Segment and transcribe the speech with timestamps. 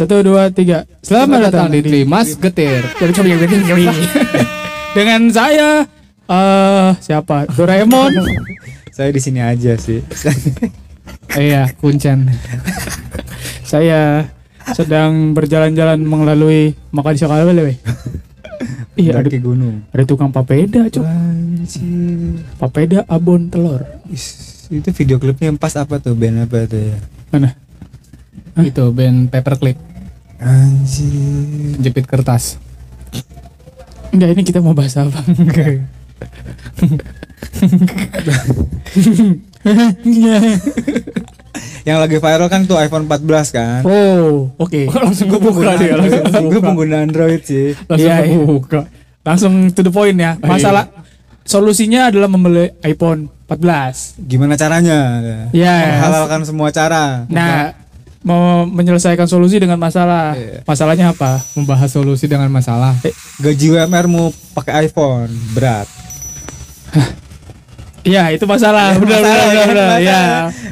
[0.00, 0.88] Satu, dua, tiga.
[1.04, 2.80] Selamat datang di Mas Getir.
[4.96, 5.84] Dengan saya
[6.24, 7.44] eh siapa?
[7.52, 8.08] Doraemon.
[8.96, 10.00] Saya di sini aja sih.
[11.36, 12.32] iya, Kuncen.
[13.60, 14.28] saya
[14.72, 17.76] sedang berjalan-jalan melalui makan sekali weh.
[18.96, 19.84] Iya, ada, gunung.
[19.92, 21.04] ada tukang papeda, cok.
[22.56, 23.84] Papeda abon telur.
[24.08, 26.96] Is, itu video klipnya yang pas apa tuh band apa tuh ya?
[27.32, 27.52] Mana?
[28.60, 29.89] Itu band paperclip
[30.40, 31.76] Anjir.
[31.78, 32.56] jepit kertas.
[34.10, 35.20] Enggak, ini kita mau bahas apa?
[41.80, 43.80] Yang lagi viral kan tuh iPhone 14 kan.
[43.84, 44.80] oh, oke.
[44.92, 45.96] Langsung gue buka dia.
[45.96, 47.72] Langsung Gue pengguna Android sih.
[47.88, 48.36] Langsung Iya, iya.
[48.36, 48.80] buka.
[49.24, 50.36] Langsung to the point ya.
[50.40, 50.88] Masalah
[51.44, 54.20] solusinya adalah membeli iPhone 14.
[54.20, 54.98] Gimana caranya?
[55.50, 55.76] Ya.
[55.98, 57.24] Menghalalkan semua cara.
[57.26, 57.74] Nah,
[58.20, 60.34] mau menyelesaikan solusi dengan masalah.
[60.34, 60.60] Iya.
[60.62, 61.40] Masalahnya apa?
[61.54, 62.92] Membahas solusi dengan masalah.
[63.38, 65.88] Gaji UMR mau pakai iPhone berat.
[68.00, 68.96] Iya, itu masalah.
[68.96, 69.68] Benar, benar, Masalah, benar, kan?
[69.68, 69.86] benar.
[69.86, 69.98] Masalah.
[70.00, 70.20] Ya.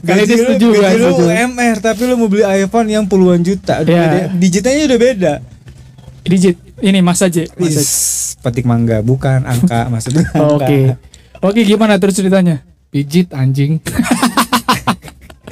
[0.00, 1.24] Kali ini Gaji lu- setuju gaji lu setuju.
[1.26, 3.74] UMR tapi lu mau beli iPhone yang puluhan juta.
[3.78, 5.32] Udah beda- Digitnya udah beda.
[6.24, 6.56] Digit.
[6.78, 7.42] Ini Mas aja.
[7.58, 7.90] Is,
[8.38, 10.24] petik mangga bukan angka maksudnya.
[10.48, 10.94] Oke.
[11.38, 12.64] Oke, gimana terus ceritanya?
[12.88, 13.76] Pijit anjing.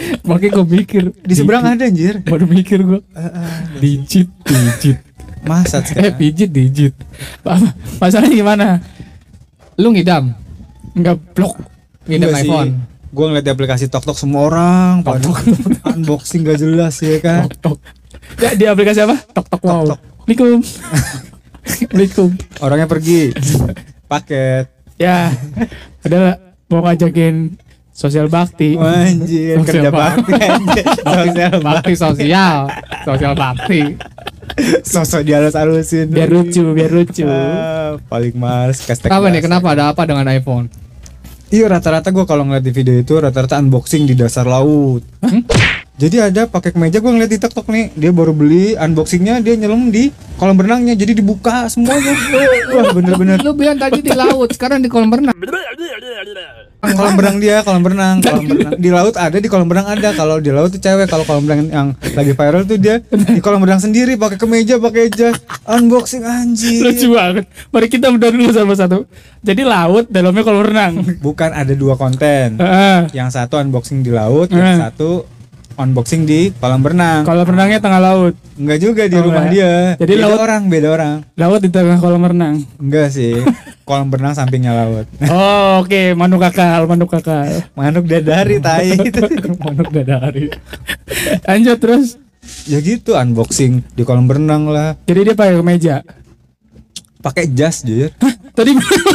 [0.28, 1.02] Makanya gue mikir.
[1.18, 2.20] Di seberang ada anjir.
[2.20, 3.00] Baru mikir gue.
[3.76, 4.98] Digit, digit.
[5.42, 6.14] Masa Eh, sekarang.
[6.16, 6.94] pijit, digit.
[7.40, 8.66] Apa- Masalahnya gimana?
[9.76, 10.34] Lu ngidam.
[10.92, 11.54] Enggak blok.
[12.04, 12.48] Ngidam Enggak sih.
[12.48, 12.70] iPhone.
[13.08, 15.24] Gue ngeliat di aplikasi TokTok semua orang pada
[15.94, 17.46] unboxing gak jelas ya kan.
[17.46, 17.78] Tok tok.
[18.36, 19.16] Ya, di aplikasi apa?
[19.30, 19.86] Tok tok wow.
[19.86, 20.00] Tok, tok.
[20.26, 20.60] Assalamualaikum.
[21.62, 22.28] Assalamualaikum.
[22.58, 23.20] Orangnya pergi.
[24.04, 24.64] Paket.
[24.96, 25.30] Ya,
[26.00, 27.54] adalah mau ngajakin
[27.96, 28.76] sosial bakti.
[28.76, 30.84] Anjir, Sosial kerja bakti anjir.
[31.16, 32.58] Sosial Bakti sosial.
[33.08, 33.82] Sosial bakti.
[34.84, 36.12] Sosok dihalus-halusin.
[36.12, 37.24] Biar lucu, biar lucu.
[37.24, 39.40] Ah, paling males Kenapa nih?
[39.40, 40.68] Kenapa ada apa dengan iPhone?
[41.46, 45.06] Iya rata-rata gue kalau ngeliat di video itu rata-rata unboxing di dasar laut.
[45.96, 49.88] Jadi ada pakai kemeja gue ngeliat di TikTok nih dia baru beli unboxingnya dia nyelam
[49.88, 52.12] di kolam renangnya jadi dibuka semuanya.
[52.76, 55.32] Wah bener-bener Lu bilang tadi di laut, sekarang di kolam renang.
[56.86, 60.38] kolam renang dia kolam renang kolam renang di laut ada di kolam renang ada kalau
[60.38, 63.80] di laut tuh cewek kalau kolam renang yang lagi viral tuh dia di kolam renang
[63.80, 66.84] sendiri pakai kemeja pakai jas unboxing anjir.
[66.84, 67.48] Lucu banget.
[67.72, 69.08] Mari kita bedah dulu sama satu.
[69.40, 70.92] Jadi laut dalamnya kolam renang.
[71.24, 72.60] Bukan ada dua konten.
[73.16, 75.24] Yang satu unboxing di laut, yang satu
[75.76, 77.22] unboxing di kolam renang.
[77.22, 78.34] kolam renangnya tengah laut.
[78.54, 79.54] Enggak juga di Oh, rumah enggak.
[79.54, 79.72] dia.
[79.96, 81.14] Jadi beda laut- orang, beda orang.
[81.34, 82.54] Laut di tengah kolam renang.
[82.76, 83.36] Enggak sih.
[83.88, 85.06] kolam renang sampingnya laut.
[85.24, 87.62] Oh, oke, manuk kakal, manuk kakal.
[87.72, 89.20] Manuk dadari tai itu.
[89.62, 90.50] manuk dadari.
[91.42, 92.08] Lanjut terus.
[92.62, 94.94] ya gitu unboxing di kolam renang lah.
[95.02, 95.94] Jadi dia pakai kemeja.
[97.18, 98.14] Pakai jas, Jir.
[98.54, 98.70] Tadi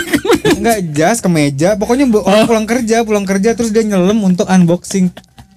[0.60, 5.10] Enggak jas, kemeja, pokoknya orang pulang kerja, pulang kerja terus dia nyelam untuk unboxing.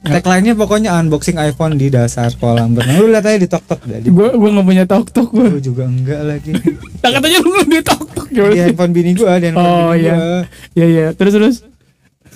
[0.04, 3.00] Tagline-nya pokoknya unboxing iPhone di dasar kolam renang.
[3.00, 3.98] Lu lihat aja di TokTok dah.
[4.04, 5.48] Di gua gua nggak punya tok tok gua.
[5.48, 6.52] gua juga enggak lagi.
[7.00, 10.14] Nah, katanya lu di tok tok di handphone bini gua, di handphone Oh bini iya.
[10.14, 10.40] gua.
[10.76, 11.06] Iya iya.
[11.16, 11.56] Terus terus.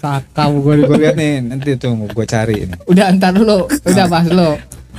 [0.00, 0.88] Sakau gue.
[0.88, 2.78] Gua lihat nih, nanti tuh gua cari nih.
[2.88, 3.68] Udah entar dulu.
[3.68, 4.50] Udah bahas dulu.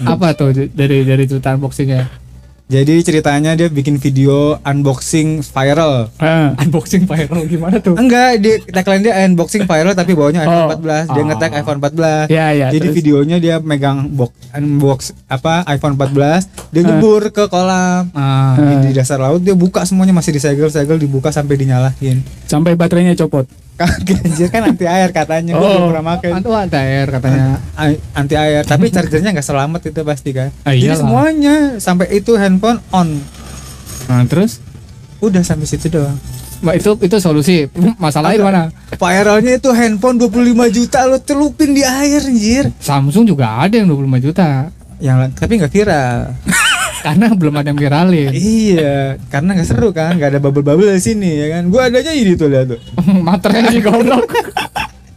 [0.05, 2.28] Apa tuh dari dari cerita unboxingnya?
[2.69, 6.13] Jadi ceritanya dia bikin video unboxing viral.
[6.21, 6.53] Ah.
[6.61, 7.97] Unboxing viral gimana tuh?
[7.97, 10.69] Enggak, di tagline dia unboxing viral tapi bawanya Oh.
[10.69, 11.05] iPhone 14.
[11.09, 11.25] Dia Ah.
[11.25, 12.25] nge-tag iPhone 14.
[12.29, 12.67] Ya ya.
[12.69, 12.95] Jadi terus.
[12.95, 18.13] videonya dia megang box unbox apa iPhone 14, dia nyebur ke kolam.
[18.13, 22.21] Ah, Di, di dasar laut dia buka semuanya masih disegel-segel dibuka sampai dinyalahin.
[22.45, 23.49] sampai baterainya copot.
[23.79, 25.63] Kagak anjir kan anti air katanya Oh.
[25.63, 26.29] belum pernah pakai.
[26.35, 27.63] Antu ada air katanya.
[28.11, 30.51] Anti air, tapi chargernya nggak selamat itu pasti kan.
[30.61, 30.99] Ah, Jadi iyalah.
[30.99, 33.23] semuanya sampai itu handphone on.
[34.05, 34.59] Nah, terus
[35.19, 36.15] Udah sampai situ doang.
[36.59, 37.57] Mbak itu itu solusi.
[37.95, 38.61] Masalahnya di mana?
[38.93, 40.31] Viralnya itu handphone 25
[40.69, 42.71] juta lo celupin di air anjir.
[42.77, 44.67] Samsung juga ada yang 25 juta.
[44.99, 46.35] Yang tapi nggak viral.
[46.99, 48.29] Karena belum ada yang viralin.
[48.35, 51.71] iya, karena nggak seru kan, nggak ada bubble-bubble di sini ya kan.
[51.71, 52.79] Gua adanya ini tuh lihat tuh.
[53.27, 54.29] Materai goblok.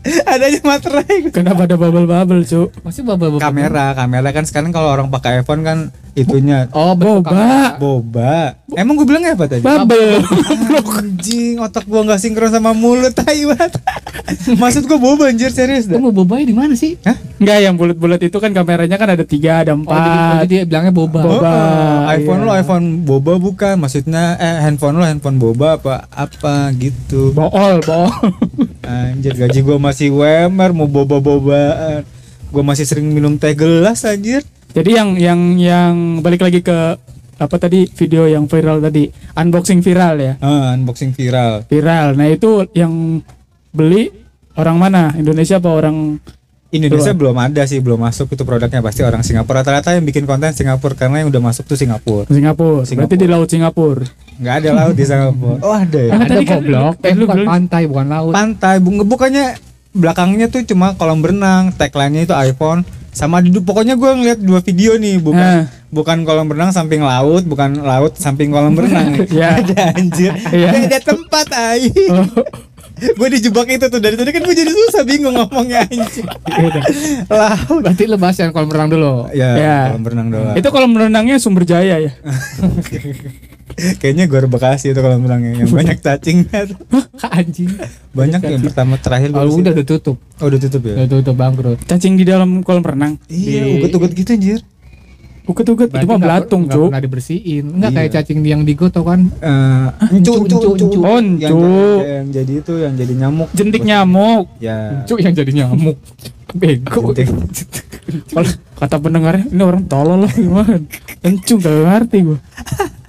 [0.33, 1.31] adanya materai.
[1.31, 2.75] kenapa ada bubble bubble, Cuk?
[2.83, 5.79] Masih bawa Kamera, kamera kan sekarang kalau orang pakai iPhone kan
[6.13, 7.79] itunya Oh, Boba.
[7.81, 8.59] boba.
[8.77, 9.65] Emang gue bilangnya apa tadi?
[9.65, 10.21] Bubble.
[11.23, 13.79] Anjing, otak gua nggak sinkron sama mulut, tai banget.
[14.63, 15.97] Maksud gua boba anjir serius dah.
[15.97, 16.99] Kamu bobanya di mana sih?
[17.07, 17.15] Hah?
[17.39, 20.35] Enggak, yang bulat-bulat itu kan kameranya kan ada tiga, ada Oh, jadi, oh, empat.
[20.45, 21.21] jadi dia bilangnya boba.
[21.23, 21.47] Boba.
[21.47, 22.47] Oh, iPhone iya.
[22.47, 27.31] lo iPhone boba bukan, maksudnya eh handphone lo handphone boba apa apa gitu.
[27.33, 28.11] Bool, bool.
[28.83, 32.01] Anjir gaji gua masih WMR mau boba-bobaan.
[32.49, 34.41] Gua masih sering minum teh gelas anjir.
[34.73, 36.97] Jadi yang yang yang balik lagi ke
[37.35, 39.05] apa tadi video yang viral tadi
[39.35, 41.67] unboxing viral ya Ah, unboxing viral.
[41.67, 42.15] viral.
[42.15, 43.21] Nah itu yang
[43.69, 44.09] beli
[44.55, 46.17] orang mana Indonesia apa orang
[46.71, 49.61] Indonesia belum ada sih, belum masuk itu produknya pasti orang Singapura.
[49.61, 52.25] Rata-rata yang bikin konten Singapura karena yang udah masuk tuh Singapura.
[52.27, 52.89] Singapura?
[52.89, 52.97] Singapura.
[53.05, 54.05] Berarti di laut Singapura.
[54.35, 55.59] Nggak ada laut di Singapura.
[55.67, 56.11] Oh ada ya.
[56.11, 56.95] Ah, Ada kan- goblok.
[56.97, 58.33] eh, Eh, lu bukan pantai, bukan laut.
[58.33, 59.47] Pantai, bu- bukannya
[59.93, 64.97] belakangnya tuh cuma kolam berenang, tagline-nya itu iPhone sama di pokoknya gue ngeliat dua video
[64.97, 69.53] nih bukan bukan kolam berenang samping laut bukan laut samping kolam berenang Ya.
[69.61, 70.73] ada anjir Iya.
[70.73, 72.25] beda tempat ay Oh,
[73.21, 76.25] gue dijebak itu tuh dari tadi kan gue jadi susah bingung ngomongnya anjir
[77.29, 79.29] laut Berarti lu bahas yang kolam renang dulu.
[79.31, 79.79] ya, Ya.
[79.93, 82.13] kolam berenang doang itu kalau berenangnya sumber jaya ya.
[83.97, 86.79] Kayaknya gue Bekasi itu kolam berenangnya yang banyak cacingnya tuh.
[87.33, 87.71] Anjing.
[88.11, 90.17] banyak yang pertama terakhir Kalau baru udah udah tutup.
[90.19, 91.79] oh udah tutup ya Udah tutup bangkrut.
[91.83, 93.17] Cacing di dalam kolam renang.
[93.27, 94.61] iya Di- uget-uget gitu anjir
[95.43, 96.87] Uket-uket itu mah nggak- belatung, nggak Cuk.
[96.87, 97.65] pernah dibersihin.
[97.75, 97.99] Enggak Iya.
[97.99, 99.27] kayak cacing yang di goto kan.
[99.43, 100.87] Eh, encu, encu, encu, encu.
[100.87, 100.99] encu.
[101.03, 101.59] Oh, Yang encu.
[101.59, 104.45] jadi- yang jadi itu yang jadi nyamuk Jentik nyamuk.
[104.59, 105.99] ya Cuk yang jadi nyamuk.
[106.55, 107.11] Bego.
[108.29, 110.79] Kalau kata pendengarnya ini orang tolol loh gimana?
[111.23, 112.39] Encu gak ngerti gua.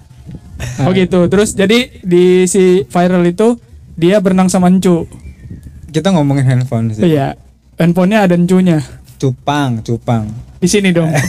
[0.80, 1.25] Oh gitu.
[1.25, 3.56] Terus jadi di si viral itu
[3.94, 5.06] dia berenang sama encu.
[5.88, 7.38] kita ngomongin handphone sih Iya.
[7.75, 8.81] Handphonenya ada encunya.
[9.15, 10.25] cupang cupang
[10.57, 11.07] Di sini dong.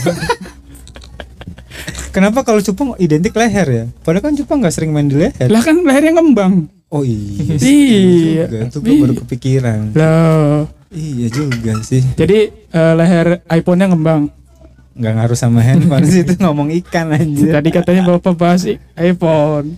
[2.09, 5.59] kenapa kalau cupang identik leher ya padahal kan cupang nggak sering main di leher lah
[5.59, 6.71] kan lehernya ngembang.
[6.87, 8.45] oh iya Iya.
[8.47, 8.59] juga.
[8.65, 10.71] itu gue baru kepikiran Loh.
[10.89, 14.31] iya juga sih Jadi eh, leher iPhone-nya ngembang.
[14.95, 18.63] Nggak ngaruh sama handphone sih itu ngomong ikan anjir Tadi katanya Bapak bahas
[18.95, 19.75] iPhone.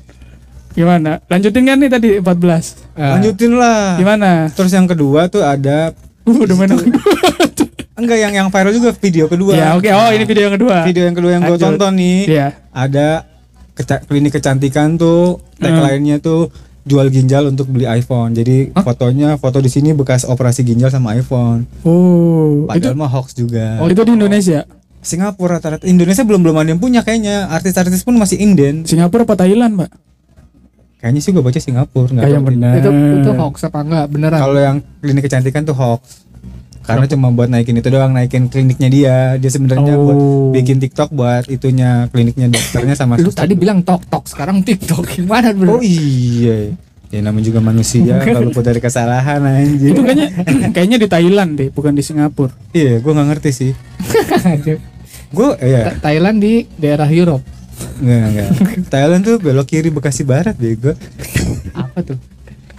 [0.72, 1.18] Gimana?
[1.25, 2.94] Lanjutin kan nih tadi 14.
[2.94, 4.46] Eh, lanjutin lah Gimana?
[4.50, 6.68] terus yang kedua tuh ada Uh, udah main
[7.98, 9.88] enggak yang yang viral juga video kedua Ya, oke.
[9.88, 10.84] Oh, ini video yang kedua.
[10.84, 12.48] video yang kedua yang gue tonton nih Iya.
[12.69, 13.24] ada
[13.72, 16.52] keca- klinik kecantikan tuh tagline-nya tuh
[16.84, 18.31] jual ginjal untuk beli iPhone.
[18.31, 21.64] Jadi fotonya foto di sini bekas operasi ginjal sama iPhone.
[21.81, 23.80] Oh, itu Padahal mah hoax juga.
[23.80, 24.68] Oh, itu di Indonesia.
[25.07, 27.48] Singapura rata-rata Indonesia belum belum ada yang punya kayaknya.
[27.48, 28.83] Artis-artis pun masih inden.
[28.83, 29.92] Singapura apa Thailand, Mbak?
[30.98, 32.44] Kayaknya sih gue baca Singapura nggak tahu.
[32.44, 32.71] benar.
[32.75, 34.06] itu itu hoax apa enggak?
[34.09, 34.39] Beneran.
[34.42, 36.27] Kalau yang klinik kecantikan tuh hoax.
[36.81, 39.15] Karena cuma buat naikin itu doang, naikin kliniknya dia.
[39.36, 40.50] Dia sebenarnya buat Oh.
[40.51, 45.51] bikin TikTok buat itunya kliniknya dokternya sama lu tadi bilang tok tok, sekarang TikTok gimana
[45.51, 45.77] bro?
[45.77, 46.71] Oh iya.
[47.07, 49.95] Ya namanya juga manusia kalau pun dari kesalahan anjir.
[49.95, 50.27] Itu kayaknya
[50.71, 52.51] kayaknya di Thailand deh, bukan di Singapura.
[52.71, 53.71] Iya, gue nggak ngerti sih.
[55.30, 57.44] Gue ya Ta- Thailand di daerah Europe.
[57.98, 58.50] nggak nggak.
[58.94, 60.94] Thailand tuh belok kiri Bekasi Barat bego.
[61.74, 62.18] Apa tuh?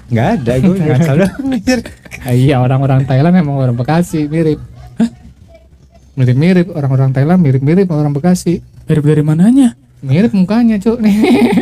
[0.08, 1.30] Nggak ada, gue nggak salah.
[1.38, 1.78] Anjir.
[2.24, 4.58] Ah, iya orang-orang Thailand emang orang Bekasi mirip.
[6.18, 8.58] Mirip-mirip orang-orang Thailand mirip-mirip orang Bekasi.
[8.88, 9.78] Mirip dari mananya?
[10.00, 11.14] Mirip mukanya cuk nih.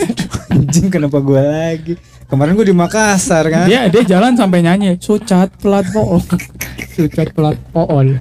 [0.52, 1.94] Anjing kenapa gue lagi?
[2.26, 3.68] Kemarin gue di Makassar kan.
[3.68, 6.24] Dia dia jalan sampai nyanyi, "Sucat pelat bohong."
[6.96, 8.16] Sucat pelat pool.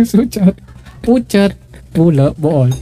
[0.00, 0.56] Sucat
[1.04, 1.52] pucat
[1.94, 2.74] pula bool.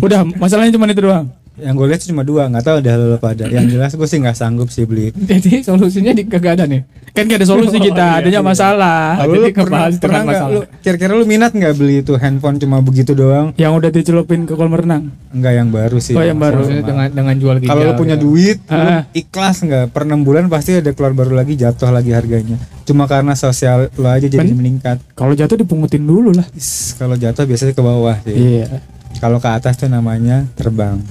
[0.00, 1.28] Udah, masalahnya cuma itu doang.
[1.60, 3.44] Yang gue lihat cuma dua, nggak tahu ada lo pada.
[3.46, 5.12] Yang jelas gue sih nggak sanggup sih beli.
[5.12, 6.82] Jadi solusinya di kagak ada nih.
[7.10, 9.18] Kan gak ada solusi kita, adanya masalah.
[9.18, 10.54] Ah, Lalu jadi pernah, kebahas pernah nggak masalah.
[10.54, 13.50] lu kira-kira lu minat nggak beli itu handphone cuma begitu doang?
[13.56, 15.10] Yang udah dicelupin ke kolam renang.
[15.28, 16.14] Enggak yang baru sih.
[16.14, 16.62] Oh, yang baru.
[16.62, 17.70] Maksudnya dengan dengan jual ginjal.
[17.72, 18.24] Kalau lu punya gitu.
[18.24, 19.02] duit, lu Ah.
[19.12, 19.84] ikhlas nggak?
[19.90, 22.56] Per 6 bulan pasti ada keluar baru lagi jatuh lagi harganya.
[22.84, 25.02] Cuma karena sosial lu aja jadi Ben- meningkat.
[25.12, 26.46] Kalau jatuh dipungutin dulu lah.
[26.94, 28.38] Kalau jatuh biasanya ke bawah sih.
[28.62, 28.78] Iya.
[29.18, 31.02] Kalau ke atas tuh namanya terbang.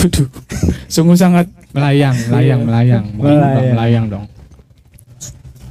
[0.00, 0.28] Aduh.
[0.86, 3.66] Sungguh sangat melayang, melayang, melayang, Melayang.
[3.70, 4.24] melayang dong.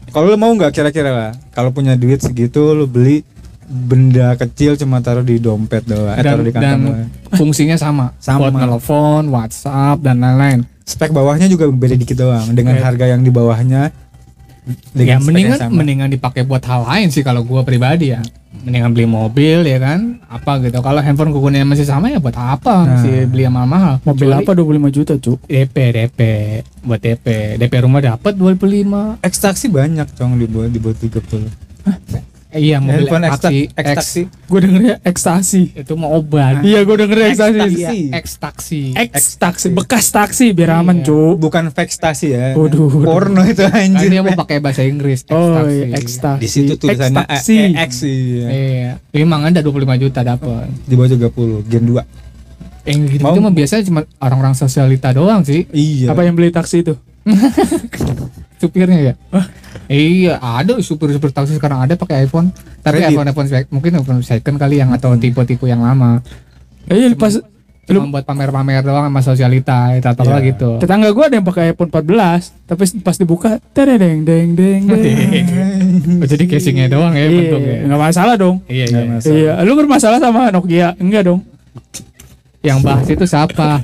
[0.10, 1.32] Kalau lu mau nggak kira-kira lah?
[1.52, 3.22] Kalau punya duit segitu lu beli
[3.62, 7.08] benda kecil cuma taruh di dompet doang, eh, Dan, taruh di dan kantong doang.
[7.38, 8.50] fungsinya sama, Sama.
[8.50, 10.60] buat telepon, WhatsApp dan lain-lain.
[10.82, 13.94] Spek bawahnya juga beda dikit doang dengan harga yang di bawahnya.
[14.68, 15.74] Ya dengan mendingan sama.
[15.82, 18.22] mendingan dipakai buat hal lain sih kalau gua pribadi ya.
[18.60, 20.84] Mendingan beli mobil ya kan, apa gitu.
[20.84, 23.00] Kalau handphone kegunaannya masih sama ya buat apa Nah.
[23.00, 24.04] masih beli yang mahal-mahal.
[24.04, 25.40] mobil Kecuali apa 25 juta, Cuk?
[25.48, 26.20] DP, DP,
[26.84, 27.28] buat DP.
[27.56, 29.22] DP rumah dapat 25.
[29.24, 31.48] ekstraksi banyak cong di bawah di bawah 30.
[31.88, 31.98] Eh,
[32.52, 34.22] iya, mobil Handphone ekstaksi, ekstra- ekstraksi.
[34.46, 35.62] Gue dengernya ekstasi.
[35.76, 36.62] itu mau obat.
[36.62, 37.58] Iya, gue denger ekstasi.
[37.58, 37.78] Ekstasi.
[37.78, 38.82] Iya, ekstaksi.
[38.96, 41.06] Ekstaksi, bekas taksi biar aman, Iya.
[41.06, 41.36] Cuk.
[41.40, 42.46] Bukan ekstasi ya.
[42.54, 42.90] Waduh.
[43.00, 44.10] Porno itu Kan anjir.
[44.10, 45.22] dia mau pakai bahasa Inggris.
[45.28, 45.76] Oh, ekstaksi.
[45.76, 46.40] iya, ekstasi.
[46.40, 47.56] Di situ tulisannya ekstaksi.
[47.56, 48.46] E- X iya.
[48.50, 50.66] Iya, emang ada 25 juta dapat.
[50.84, 52.02] Di bawah 30, Gen 2.
[52.82, 55.70] Yang gitu Mau- mah biasanya cuma orang-orang sosialita doang sih.
[55.70, 56.10] Iya.
[56.10, 56.98] Apa yang beli taksi itu?
[58.58, 59.14] Supirnya ya.
[59.90, 62.54] Iya, ada super super taksi sekarang ada pakai iPhone.
[62.82, 63.14] Tapi Kredit.
[63.14, 66.22] iPhone iPhone mungkin iPhone second kali yang atau tipe-tipe yang lama.
[66.90, 67.38] Iya pas
[67.90, 70.54] Cuma buat pamer-pamer doang sama sosialita, tata Iya.
[70.54, 70.78] gitu.
[70.78, 76.22] tetangga gua ada yang pakai iPhone 14, tapi pas dibuka tadadeng deng deng deng.
[76.22, 77.82] Oh, jadi casingnya doang ya bentuknya.
[77.82, 78.62] Iya, nggak masalah dong.
[78.70, 79.02] Iya, iya.
[79.10, 79.34] masalah.
[79.34, 80.94] Iya, lu bermasalah sama Nokia?
[81.02, 81.42] Enggak dong.
[82.62, 83.82] Yang bahas itu siapa?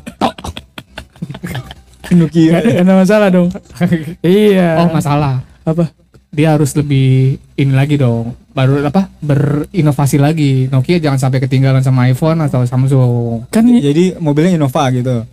[2.13, 2.62] Nokia.
[2.62, 3.50] Enggak ada masalah dong.
[4.22, 4.86] iya.
[4.86, 5.42] Oh, masalah.
[5.65, 5.89] Apa?
[6.36, 8.36] Dia harus lebih ini lagi dong.
[8.53, 9.10] Baru apa?
[9.19, 10.67] Berinovasi lagi.
[10.69, 13.50] Nokia jangan sampai ketinggalan sama iPhone atau Samsung.
[13.50, 15.25] Kan Jadi mobilnya Innova gitu.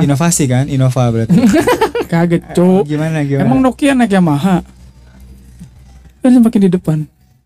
[0.00, 0.66] Inovasi kan?
[0.66, 1.36] Innova berarti.
[2.12, 2.84] kaget, Cuk.
[2.84, 3.44] gimana gimana?
[3.48, 4.60] Emang Nokia naik Yamaha?
[6.20, 6.98] Kan semakin di depan.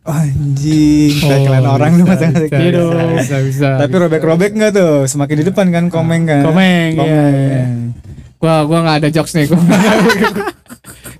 [0.06, 2.94] Anjing, Oh, orang lu bisa, masa bisa, Iya dong.
[2.94, 3.68] bisa, bisa, bisa.
[3.82, 5.02] Tapi robek-robek enggak tuh?
[5.10, 6.46] Semakin di depan kan komeng kan?
[6.46, 7.62] Komeng, iya, iya.
[8.38, 9.58] gua gua nggak ada jokes nih gua.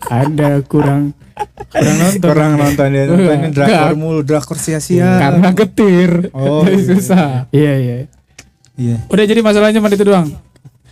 [0.07, 1.11] Ada kurang
[1.69, 2.21] kurang nonton.
[2.25, 5.19] Kurang nonton dia nontonnya drakor mulu, drakor sia-sia.
[5.19, 6.31] Karena getir.
[6.31, 6.87] Oh, Jadi iya.
[6.89, 7.29] susah.
[7.51, 7.97] Iya, iya.
[8.77, 8.97] Iya.
[9.07, 10.29] Udah jadi masalahnya cuma itu doang.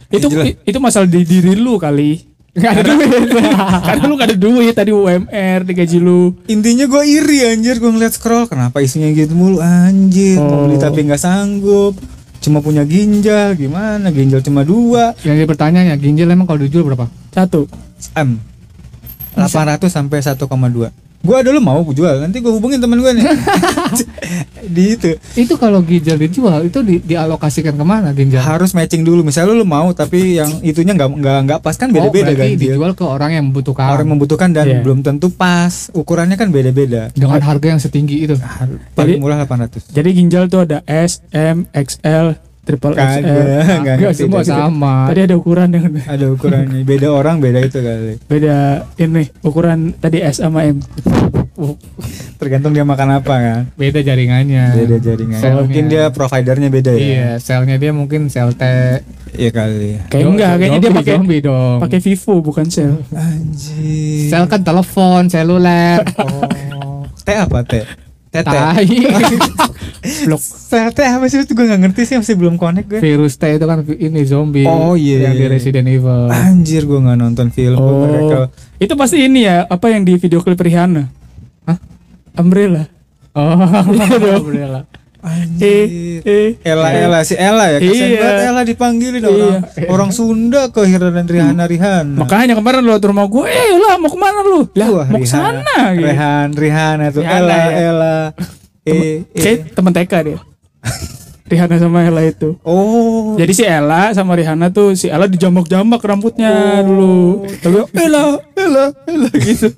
[0.09, 0.47] Itu jelas.
[0.47, 2.21] i- itu masalah di diri lu kali.
[2.55, 3.35] Gak ada duit.
[3.89, 6.39] Karena lu gak ada duit tadi UMR digaji lu.
[6.47, 10.81] Intinya gue iri anjir gue ngeliat scroll kenapa isinya gitu mulu anjir mau beli Oh.
[10.81, 11.99] tapi nggak sanggup
[12.39, 17.09] cuma punya ginjal gimana ginjal cuma dua Yang jadi pertanyaannya, ginjal emang kalau dijual berapa?
[17.29, 17.67] Satu.
[18.15, 18.37] m
[19.37, 23.25] 800 sampai 1,2 gue dulu mau jual nanti gue hubungin temen gue nih.
[24.77, 25.17] Di itu.
[25.37, 28.45] Itu kalau ginjal dijual itu di, dialokasikan ke mana ginjal?
[28.45, 29.25] harus matching dulu.
[29.25, 32.77] Misalnya lu mau tapi yang itunya nggak nggak nggak pas kan beda beda oh, ganjil.
[32.77, 33.89] dijual ke orang yang membutuhkan.
[33.89, 34.81] Orang membutuhkan dan Iya.
[34.85, 35.89] belum tentu pas.
[35.97, 38.37] Ukurannya kan beda beda dengan harga yang setinggi itu.
[38.93, 43.25] paling Jadi- murah 800 Jadi ginjal tuh ada S, M, XL, triple XL.
[43.81, 44.95] nggak Enggak semua sama.
[45.09, 48.57] Tadi ada ukuran yang ada ukurannya beda orang beda itu kali beda
[48.97, 50.81] ini ukuran tadi S sama M.
[52.35, 54.75] tergantung dia makan apa kan Beda jaringannya.
[54.75, 55.61] beda jaringan Selnya.
[55.61, 58.65] mungkin dia providernya beda ya Iya, selnya dia mungkin sel T.
[59.33, 61.79] iya kali Kayak enggak, kayaknya dia pakai zombie dong.
[61.79, 62.99] pakai Vivo bukan Cell.
[63.09, 66.03] anjir Sel kan telepon, seluler.
[66.19, 67.73] oh T apa T
[68.35, 68.83] T T Tai.
[70.27, 70.43] Blok.
[70.43, 73.47] Sel T apa sih itu gue nggak ngerti sih masih belum connect gue Virus T
[73.47, 74.67] itu kan ini zombie.
[74.67, 75.31] Oh, iya.
[75.31, 76.27] Yang di Resident Evil.
[76.29, 78.03] anjir gue nggak nonton film Oh.
[78.05, 81.07] mereka Itu pasti ini ya, apa yang di video klip Rihanna?
[81.65, 81.79] Hah?
[82.35, 82.91] Umbrella.
[83.33, 83.55] Oh,
[84.43, 84.83] Umbrella.
[85.25, 88.21] anjir Eh, Ella Ella si Ella ya kasian Iya.
[88.21, 93.07] banget Ella dipanggilin orang orang Sunda ke Hirana dan Rihanna Rihanna Makanya kemarin lo ke
[93.07, 94.61] rumah gue, eh lah mau ke mana lu?
[94.71, 95.65] Lah Wah, mau ke Rihanna.
[95.65, 96.05] sana gitu.
[96.05, 97.71] Rehan Rihanna tuh Rihanna, Ella ya.
[97.83, 98.17] Ella
[98.85, 99.17] eh, eh.
[99.35, 100.39] Kayak temen TK dia.
[101.45, 102.57] Rihanna sama Ella itu.
[102.63, 106.83] oh Jadi si Ella sama Rihanna tuh si Ella dijambak-jambak rambutnya Oh.
[106.83, 107.15] dulu.
[107.61, 109.69] Tapi Ella, Ella, Ella gitu.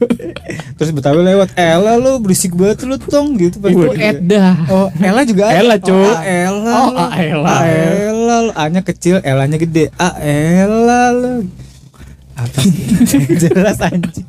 [0.76, 3.82] terus Betawi lewat Ella lu berisik banget lu tong gitu itu.
[3.92, 4.54] Edda.
[4.68, 5.50] Oh, Ella juga.
[5.50, 5.90] Ella, Cuk.
[5.90, 6.70] Oh, Ella.
[6.72, 6.98] Oh, lu.
[7.00, 7.48] ah, Ella.
[7.50, 8.36] Ah, Ella.
[8.42, 8.50] lu.
[8.54, 9.90] A-nya kecil, Ella-nya gede.
[9.96, 11.50] Ah, Ella lu.
[12.36, 12.72] Apa sih?
[13.42, 14.28] Jelas anjing.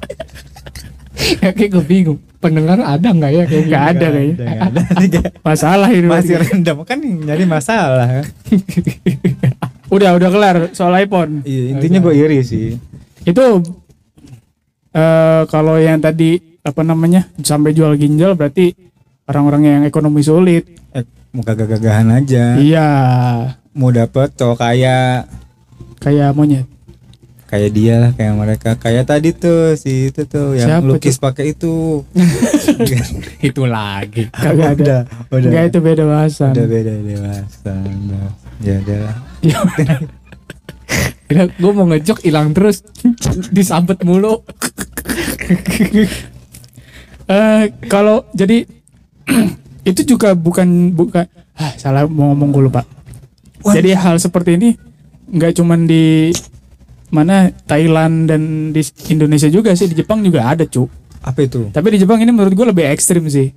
[1.18, 2.20] Ya, kayak gue bingung.
[2.38, 4.38] Pendengar ada nggak ya kayak Nggak ada kayaknya.
[5.02, 5.20] Ada.
[5.42, 6.06] Masalah ini.
[6.06, 8.26] Masih random kan nyari masalah kan.
[9.96, 11.48] Udah, udah kelar soal iPhone.
[11.48, 12.76] Iya, intinya gue iri sih.
[13.24, 13.64] Itu
[14.92, 18.76] eh kalau yang tadi apa namanya sampai jual ginjal berarti
[19.32, 20.68] orang-orang yang ekonomi sulit.
[20.92, 22.60] Eh, mau gagah-gagahan aja.
[22.60, 22.88] Iya,
[23.78, 25.24] Mau dapet cowok kaya
[26.04, 26.66] kayak monyet.
[27.48, 31.56] Kayak dia lah kayak mereka kayak tadi tuh si itu tuh yang Siapa lukis pakai
[31.56, 32.04] itu
[33.48, 34.28] itu lagi.
[34.36, 34.84] Kagak ada.
[34.84, 35.00] udah
[35.32, 36.52] udah Enggak itu beda bahasan.
[36.52, 37.40] udah beda udah.
[38.60, 39.00] ya udah.
[41.28, 42.84] Kira gue mau ngejok hilang terus
[43.52, 44.44] disambet mulu.
[47.28, 48.68] Eh kalau jadi
[49.90, 52.84] itu juga bukan bukan ah, salah mau ngomong gue lupa.
[53.64, 53.72] Wah.
[53.72, 54.70] Jadi hal seperti ini
[55.32, 56.32] nggak cuman di
[57.10, 60.88] mana Thailand dan di Indonesia juga sih di Jepang juga ada cu.
[61.28, 63.52] apa itu Tapi di Jepang ini menurut gue lebih ekstrim sih.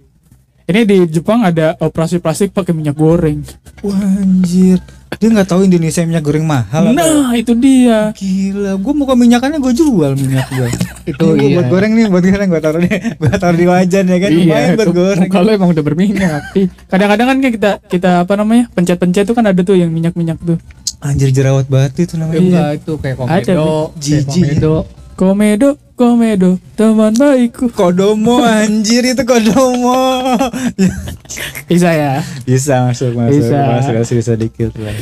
[0.66, 3.42] Ini di Jepang ada operasi plastik pakai minyak goreng.
[3.82, 4.82] Wah, anjir
[5.20, 6.96] dia nggak tahu Indonesia minyak goreng mahal apa?
[6.96, 8.14] Nah itu dia.
[8.16, 10.68] gila gue mau ke minyakannya gue jual minyak gue
[11.12, 11.60] Itu gua iya.
[11.60, 14.68] buat goreng nih buat goreng gue taruh nih gue taruh di wajan ya kan lumayan
[14.78, 16.42] buat itu goreng Kalau emang udah berminyak.
[16.92, 20.56] Kadang-kadang kan kita kita apa namanya pencet-pencet tuh kan ada tuh yang minyak-minyak tuh.
[21.00, 24.26] Anjir jerawat batu itu namanya Eh, enggak itu kayak Ada, komedo, kayak Jijik.
[24.26, 24.74] komedo.
[25.12, 27.68] Komedo, komedo, teman baikku.
[27.70, 30.32] kodomo anjir itu kodomo
[31.68, 32.24] Bisa ya.
[32.42, 33.58] bisa masuk masuk Bisa.
[33.70, 34.96] masuk masuk bisa dikit lah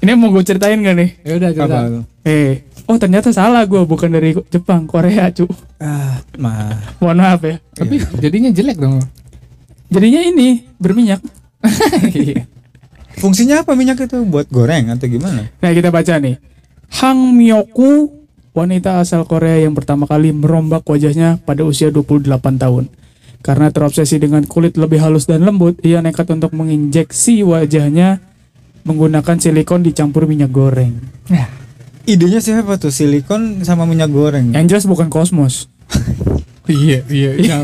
[0.00, 1.10] Ini mau gue ceritain gak nih?
[1.22, 2.02] Ya udah tuh?
[2.22, 6.96] Eh, oh ternyata salah gue bukan dari Jepang Korea cu Ah, mah.
[6.98, 8.98] mohon maaf ya Tapi jadinya jelek dong.
[9.86, 11.20] jadinya ini berminyak
[12.10, 12.42] Iya.
[13.20, 14.24] Fungsinya apa minyak itu?
[14.24, 15.46] Buat goreng atau gimana?
[15.60, 16.40] nah kita baca nih
[16.90, 18.10] Hang Myoku
[18.50, 22.26] wanita asal Korea yang pertama kali merombak wajahnya pada usia 28
[22.58, 22.90] tahun
[23.40, 28.20] karena terobsesi dengan kulit lebih halus dan lembut ia nekat untuk menginjeksi wajahnya
[28.84, 30.98] menggunakan silikon dicampur minyak goreng
[32.10, 32.90] Idenya siapa tuh?
[32.90, 34.50] Silikon sama minyak goreng.
[34.50, 35.70] yang jelas bukan kosmos
[36.68, 37.30] Iya, iya.
[37.40, 37.56] Iya,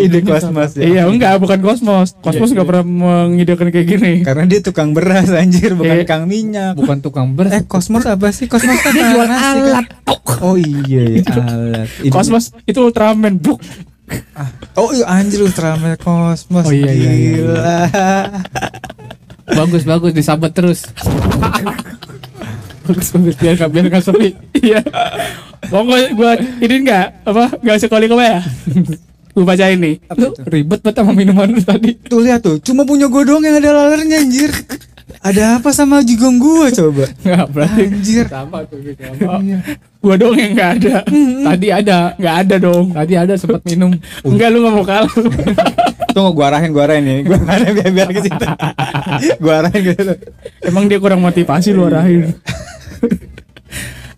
[0.04, 0.82] ide kosmos ya.
[0.82, 2.16] Iya enggak bukan kosmos.
[2.18, 4.12] Kosmos Iya, nggak pernah mengidekan kayak gini.
[4.24, 6.06] Karena dia tukang beras anjir, bukan Iya.
[6.08, 6.74] kang minyak.
[6.74, 7.52] Bukan tukang beras.
[7.52, 8.48] Eh, kosmos apa sih?
[8.48, 9.84] Kosmos kan jual nasi kan?
[10.40, 11.88] Oh iya, iya, alat.
[12.08, 13.60] Kosmos itu Ultraman buk.
[14.32, 16.64] Ah, Oh iya anjir Ultraman Kosmos.
[16.64, 17.76] Oh, iya, iya, iya, Gila.
[19.60, 20.88] bagus, bagus disabet terus.
[22.84, 24.28] Bagus bagus biar nggak biar nggak sepi.
[24.56, 24.80] Iya.
[25.68, 28.40] Pokoknya gua ini enggak apa enggak sekali kau ya.
[29.36, 30.00] Gua baca ini.
[30.16, 31.94] Lu ribet banget sama minuman lu tadi.
[31.94, 34.50] Tuh lihat tuh, cuma punya gue doang yang ada lalernya anjir.
[35.18, 37.04] Ada apa sama jigong gua coba?
[37.24, 38.24] Enggak, berarti Anjir.
[38.30, 39.02] sama tuh gitu.
[39.02, 39.40] Sama.
[39.98, 40.94] Gua doang yang enggak ada.
[41.48, 42.86] Tadi ada, Enggak ada dong.
[42.94, 43.90] tadi ada sempat minum.
[44.22, 45.10] Enggak lu nggak mau kalah.
[46.14, 47.18] Tunggu gua arahin, gua arahin nih.
[47.26, 48.46] Gua arahin biar biar ke situ.
[49.42, 50.14] gua arahin ke situ.
[50.62, 52.30] Emang dia kurang motivasi lu arahin.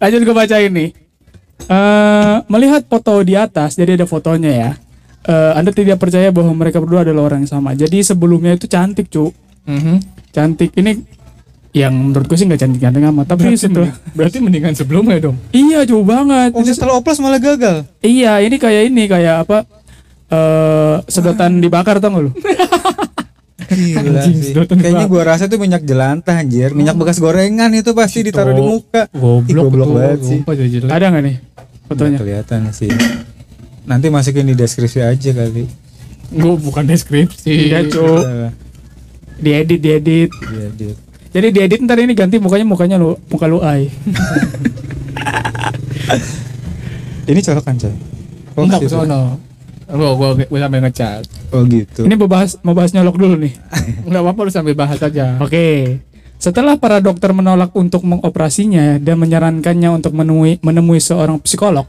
[0.00, 0.97] Lanjut gue baca ini.
[1.70, 4.70] Eh, melihat foto di atas, jadi ada fotonya ya.
[5.22, 7.70] Eh, anda tidak percaya bahwa mereka berdua adalah orang yang sama.
[7.72, 9.30] Jadi sebelumnya itu cantik, cu.
[9.64, 10.02] Mhm.
[10.30, 10.74] Cantik.
[10.74, 10.98] Ini
[11.70, 13.26] yang menurut gue sih nggak cantik-cantik amat.
[13.28, 15.38] Tapi setelah Berarti mendingan sebelumnya dong.
[15.54, 16.50] iya jauh banget.
[16.50, 17.86] Oh, Ini- setelah oplos malah gagal.
[18.02, 19.58] iya, ini kayak ini kayak apa?
[20.26, 22.30] Eh sedotan dibakar tau gak lu?
[23.70, 24.54] Gila Anjing, sih.
[24.56, 25.22] Kayaknya gua.
[25.22, 26.74] rasa tuh minyak jelantah anjir.
[26.74, 29.06] Minyak bekas gorengan itu pasti ditaruh di muka.
[29.06, 30.38] Ih, Goblok, goblok banget sih.
[30.90, 31.36] Ada nggak nih
[31.90, 32.14] fotonya?
[32.14, 32.90] Nggak kelihatan sih.
[33.82, 35.66] Nanti masukin di deskripsi aja kali.
[36.30, 37.75] Gue bukan deskripsi.
[37.75, 37.99] Iya, cu.
[38.06, 38.54] Udah,
[39.40, 40.31] Diedit, diedit.
[40.31, 40.94] Iya, dia.
[41.31, 43.90] Jadi diedit ntar ini ganti mukanya mukanya lu muka lu ai.
[47.31, 47.94] Ini colokan coy.
[48.59, 48.90] Oh, Enggak, situ.
[48.90, 49.38] sono.
[49.87, 51.22] Gua gua gua sambil ngecat.
[51.55, 52.03] Oh gitu.
[52.07, 53.55] Ini mau bahas mau bahas nyolok dulu nih.
[54.07, 55.38] Enggak apa-apa lu sambil bahas aja.
[55.38, 55.98] Oke.
[56.40, 61.85] Setelah para dokter menolak untuk mengoperasinya dan menyarankannya untuk menemui menemui seorang psikolog,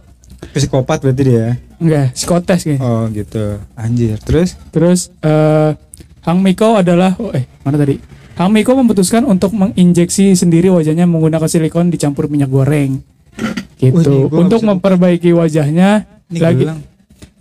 [0.51, 1.55] Psikopat berarti dia.
[1.79, 2.83] enggak psikotes kayaknya.
[2.83, 3.61] Oh gitu.
[3.79, 4.19] Anjir.
[4.19, 5.71] Terus Terus eh
[6.21, 7.95] Hang Miko adalah oh, eh mana tadi?
[8.35, 12.99] Hang Miko memutuskan untuk menginjeksi sendiri wajahnya menggunakan silikon dicampur minyak goreng.
[13.79, 13.97] Gitu.
[13.97, 16.79] Wih, nih, untuk memperbaiki wajahnya ini lagi gelang.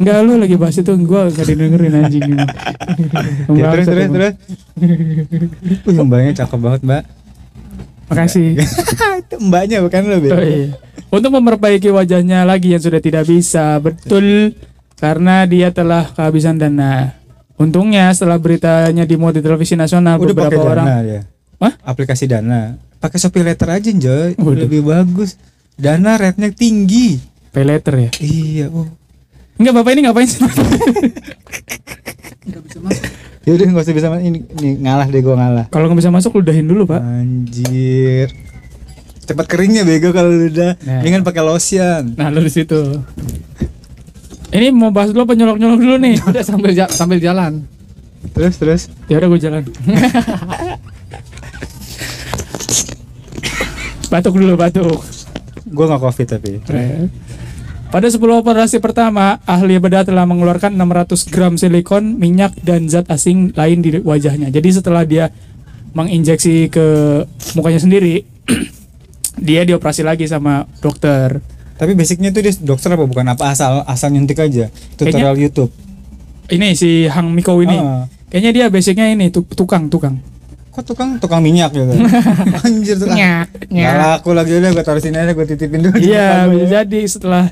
[0.00, 2.24] Enggak lu lagi bahas itu gua gak didengerin anjing.
[3.50, 4.34] Ya, terus terus terus.
[5.84, 7.02] Wih, mbaknya cakep banget, Mbak.
[8.10, 8.58] Makasih.
[9.22, 10.16] Itu mbaknya bukan lo.
[10.18, 10.74] Oh, iya.
[11.10, 14.54] Untuk memperbaiki wajahnya lagi yang sudah tidak bisa, betul
[14.98, 17.14] karena dia telah kehabisan dana.
[17.60, 21.20] Untungnya setelah beritanya dimuat di televisi nasional Udah beberapa orang Dana ya.
[21.60, 21.72] Hah?
[21.84, 22.80] Aplikasi Dana.
[22.98, 24.32] Pakai Shopee Letter aja, Joy.
[24.40, 24.64] Waduh.
[24.64, 25.36] Lebih bagus.
[25.76, 27.20] Dana rate-nya tinggi.
[27.50, 28.10] pay letter ya.
[28.22, 28.86] Iya, oh.
[29.60, 30.40] Enggak Bapak ini ngapain sih?
[33.40, 35.64] Ya udah enggak usah bisa ma- ini, ini ngalah deh gua ngalah.
[35.68, 37.00] Kalau nggak bisa masuk ludahin dulu, Pak.
[37.00, 38.28] Anjir.
[39.22, 40.76] Cepat keringnya bego kalau udah.
[40.78, 41.00] Nah.
[41.00, 42.14] Dengan pakai lotion.
[42.14, 43.00] Nah, lu di situ.
[44.50, 46.14] Ini mau bahas dulu apa nyolok-nyolok dulu nih?
[46.30, 47.64] Udah sambil ja- sambil jalan.
[48.30, 48.80] Terus terus.
[49.08, 49.62] Ya udah gue jalan.
[54.12, 55.00] batuk dulu, batuk.
[55.66, 56.50] Gua nggak covid tapi.
[57.90, 63.50] Pada 10 operasi pertama, ahli bedah telah mengeluarkan 600 gram silikon, minyak, dan zat asing
[63.58, 64.46] lain di wajahnya.
[64.46, 65.34] Jadi setelah dia
[65.90, 66.86] menginjeksi ke
[67.58, 68.22] mukanya sendiri,
[69.50, 71.42] dia dioperasi lagi sama dokter.
[71.82, 74.70] Tapi basicnya tuh dia dokter apa bukan apa asal asal nyuntik aja.
[74.94, 75.74] Tutorial YouTube.
[76.46, 77.74] Ini si Hang Miko ini.
[77.74, 78.06] Ah.
[78.30, 80.22] Kayaknya dia basicnya ini tu- tukang, tukang.
[80.70, 81.90] Kok tukang tukang minyak gitu.
[82.62, 83.10] Anjir tuh.
[83.10, 85.98] Nyak, Nggak laku lagi udah gue taruh sini aja gue titipin dulu.
[85.98, 86.86] Iya, bisa ya.
[86.86, 87.50] jadi setelah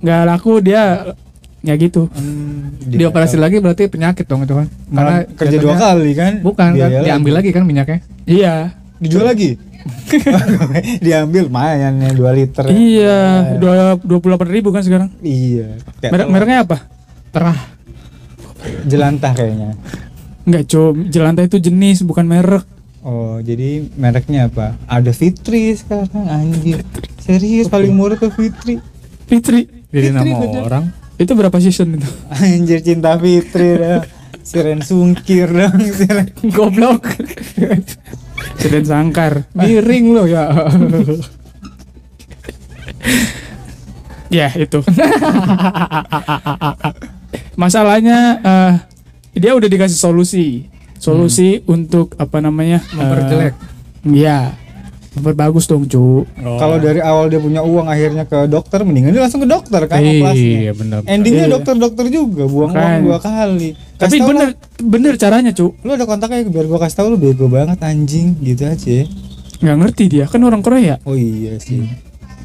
[0.00, 1.12] nggak laku dia
[1.60, 2.08] ya gitu.
[2.08, 4.66] Hmm, Di operasi lagi berarti penyakit dong itu kan.
[4.68, 6.32] Karena kerja dua kali kan?
[6.40, 8.00] Bukan kan, Biaya diambil lagi kan minyaknya.
[8.24, 8.54] Iya.
[9.00, 9.56] Dijual lagi?
[11.04, 12.64] Diambil lumayan ya 2 liter.
[12.68, 13.20] Iya,
[13.56, 15.08] dua dua puluh delapan ribu kan sekarang.
[15.24, 15.80] Iya.
[16.04, 16.84] Merek mereknya apa?
[17.32, 17.56] Terah.
[18.84, 19.72] jelantah kayaknya.
[20.44, 21.08] Enggak, com.
[21.08, 22.64] Jelantah itu jenis bukan merek.
[23.00, 24.76] Oh, jadi mereknya apa?
[24.84, 26.84] Ada Fitri sekarang anjir.
[27.16, 28.76] Serius paling murah tuh Fitri.
[29.24, 29.79] Fitri.
[29.90, 30.62] Jadi Fitri, nama bener.
[30.62, 30.84] orang.
[31.20, 32.08] Itu berapa season itu?
[32.32, 34.02] Anjir cinta Fitri dah.
[34.40, 36.30] Siren sungkir dong, siren.
[36.50, 37.12] Goblok.
[38.56, 39.44] Keren sangkar.
[39.52, 40.48] Miring lo ya.
[44.30, 44.80] Ya itu.
[47.58, 48.72] Masalahnya eh,
[49.36, 52.80] dia udah dikasih solusi, solusi untuk apa namanya?
[52.94, 53.54] Memperjelek.
[54.06, 54.54] Iya,
[55.20, 56.24] memperbagus dong cu.
[56.34, 60.00] Kalau dari awal dia punya uang akhirnya ke dokter, mendingan dia langsung ke dokter kan
[60.00, 60.58] operasinya.
[60.58, 60.98] Iya benar.
[61.04, 61.54] Endingnya Iya.
[61.54, 63.04] dokter-dokter juga buang uang Makanya.
[63.04, 63.68] dua kali.
[63.94, 64.48] Tapi Kasih tau bener
[64.80, 65.66] bener caranya cu.
[65.70, 69.04] lah, lu ada kontaknya biar gua kasih tahu lu bego banget anjing gitu aja.
[69.60, 70.96] Nggak ngerti dia kan orang Korea.
[71.04, 71.84] Oh iya sih.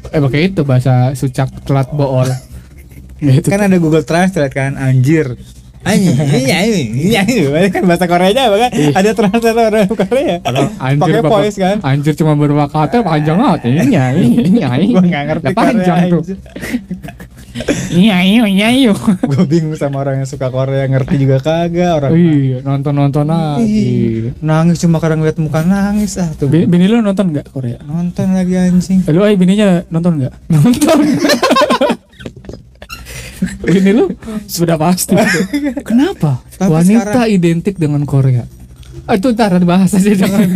[0.06, 2.28] Eh pakai itu bahasa sucak telat bool.
[3.16, 3.48] Ya, itu.
[3.48, 5.40] Kan ada Google Translate kan anjir.
[5.86, 8.70] Anjing, iya iya iya kan bahasa Koreanya apa kan?
[8.74, 10.36] Ada translator orang Korea.
[10.82, 11.76] Anjir Pakai voice kan?
[11.86, 13.60] Anjir cuma beberapa kata panjang banget.
[13.70, 14.04] Iya, iya,
[14.42, 14.66] iya.
[14.98, 16.22] Gua nggak ngerti panjang tuh.
[17.88, 18.92] Iya iyo iya iyo.
[18.98, 22.10] Gue bingung sama orang yang suka Korea ngerti juga kagak orang.
[22.12, 23.64] Iya, nonton-nonton aja.
[23.64, 26.52] Ih, nangis cuma karena ngeliat muka nangis ah tuh.
[26.52, 27.80] Bini, bini lu nonton nggak Korea?
[27.80, 29.08] Nonton lagi anjing.
[29.08, 30.32] Eh, Lu ay bininya nonton nggak?
[30.52, 30.98] Nonton.
[33.66, 34.06] Bini lu
[34.46, 35.14] sudah pasti.
[35.82, 36.40] Kenapa?
[36.52, 38.46] Tapi Wanita sekarang- identik dengan Korea.
[39.04, 40.50] Ah, itu ntar dibahas aja jangan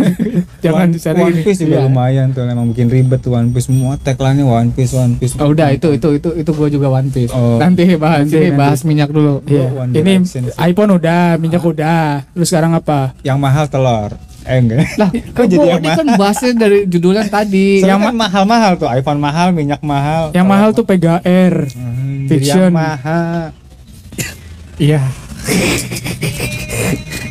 [0.58, 1.86] jangan One, cari One Piece juga Iya.
[1.86, 5.38] lumayan tuh emang bikin ribet tuh One Piece semua tagline-nya One Piece One Piece.
[5.38, 7.30] Oh, udah itu itu itu itu gua juga One Piece.
[7.30, 7.62] Oh.
[7.62, 8.58] Nanti bahas Nanti, ini nanti.
[8.58, 9.46] bahas minyak dulu.
[9.46, 9.70] Iya.
[9.70, 10.12] One Ini
[10.58, 12.26] iPhone udah, minyak udah.
[12.34, 13.14] Lu sekarang apa?
[13.22, 14.18] Yang mahal telur.
[14.42, 14.98] Eh enggak.
[14.98, 17.84] Lah, Kok kan jadi yang ini kan bahasnya dari judulnya tadi.
[17.84, 20.32] Yang kan mahal-mahal tuh iPhone mahal, minyak mahal.
[20.32, 21.54] Yang mahal tuh PGR.
[21.70, 21.99] Hmm,
[22.30, 22.70] Fiction.
[22.70, 23.50] Yang mahal.
[24.78, 25.00] Iya.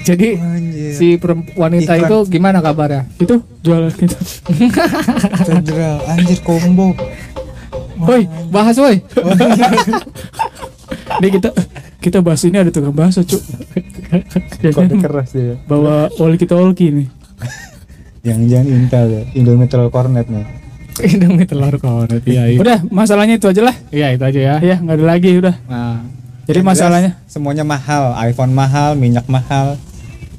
[0.09, 0.93] Jadi Anjir.
[0.97, 1.07] si
[1.53, 2.09] wanita Iklan.
[2.09, 3.05] itu gimana kabarnya?
[3.21, 4.17] Itu jual gitu.
[5.45, 6.97] Federal anjir combo.
[7.99, 8.97] Woi, bahas woi.
[11.21, 11.49] Nih kita
[11.99, 13.43] kita bahas ini ada tukang bakso, Cuk.
[14.63, 15.59] Ya Kode keras dia.
[15.67, 17.07] Bawa walkie talkie nih.
[18.23, 20.47] Jangan-jangan Intel ya, Indomitral Cornet nih.
[21.03, 22.23] Indomie telur kornet.
[22.27, 22.59] Iya, iya.
[22.59, 23.75] Udah, masalahnya itu aja lah.
[23.89, 24.55] Iya, itu aja ya.
[24.59, 25.55] Ya, nggak ada lagi udah.
[25.69, 26.03] Nah,
[26.49, 29.77] Jadi masalahnya semuanya mahal, iPhone mahal, minyak mahal.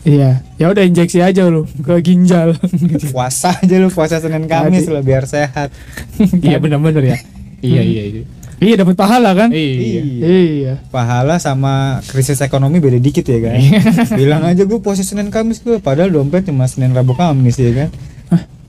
[0.01, 2.57] Iya, ya udah injeksi aja lu ke ginjal.
[3.13, 5.69] Puasa aja lu, puasa Senin Kamis lah biar sehat.
[6.47, 7.17] iya benar-benar ya.
[7.61, 8.23] Iya, iya, iya.
[8.65, 9.53] iya dapat pahala kan?
[9.53, 10.01] Iya.
[10.25, 10.75] Iya.
[10.89, 13.61] Pahala sama krisis ekonomi beda dikit ya kan.
[14.21, 17.89] Bilang aja gue puasa Senin Kamis gue, padahal dompet cuma Senin Rabu Kamis ya kan.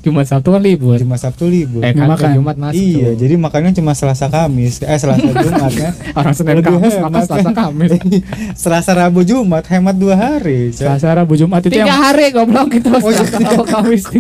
[0.02, 0.98] Cuma Sabtu kan libur.
[0.98, 1.80] Cuma Sabtu libur.
[1.80, 2.34] Eh, kan makan.
[2.36, 2.74] Jumat masuk.
[2.76, 4.82] iya, jadi makannya cuma Selasa Kamis.
[4.82, 5.90] Eh Selasa Jumat ya.
[6.12, 7.24] orang Senin Lebih Kamis makan hemat.
[7.24, 7.90] Selasa Kamis.
[8.62, 10.70] Selasa Rabu Jumat hemat dua hari.
[10.70, 10.82] coy.
[10.82, 13.22] Selasa Rabu Jumat itu Tiga yang hari goblok kita Oh, iya.
[13.22, 14.04] Selasa Rabu Kamis.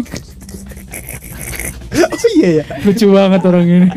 [1.91, 2.65] Oh iya ya.
[2.81, 3.87] lucu banget orang ini.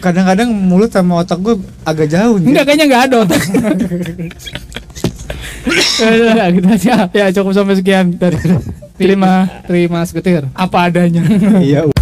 [0.00, 2.40] Kadang-kadang mulut sama otak gue agak jauh.
[2.40, 3.42] Enggak kayaknya enggak ada otak.
[6.00, 6.94] Ya gitu aja.
[7.12, 8.36] Ya cukup sampai sekian dari
[8.96, 10.48] terima Terima seketir.
[10.56, 11.20] apa adanya.
[11.60, 11.99] Iya.